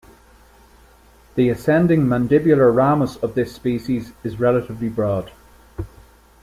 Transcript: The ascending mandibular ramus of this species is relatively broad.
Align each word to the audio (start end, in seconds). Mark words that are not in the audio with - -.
The 1.35 1.49
ascending 1.49 2.07
mandibular 2.07 2.75
ramus 2.75 3.17
of 3.17 3.35
this 3.35 3.53
species 3.53 4.13
is 4.23 4.39
relatively 4.39 4.89
broad. 4.89 5.29